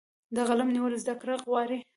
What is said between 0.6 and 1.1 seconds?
نیول